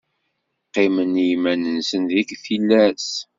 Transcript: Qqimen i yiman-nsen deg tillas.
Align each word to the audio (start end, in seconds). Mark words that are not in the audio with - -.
Qqimen 0.67 1.13
i 1.23 1.25
yiman-nsen 1.29 2.03
deg 2.11 2.29
tillas. 2.43 3.07